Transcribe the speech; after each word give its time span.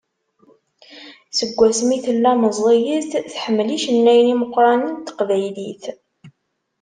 Seg 1.37 1.49
wasmi 1.57 1.97
tella 2.05 2.31
meẓẓiyet, 2.41 3.09
tḥemmel 3.33 3.69
icennayen 3.77 4.31
imeqqranen 4.33 4.91
n 4.99 5.03
teqbaylit. 5.07 5.83